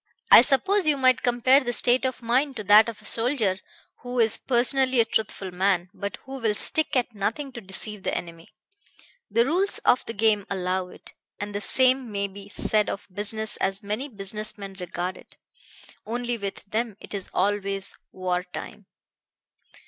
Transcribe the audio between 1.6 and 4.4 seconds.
the state of mind to that of a soldier who is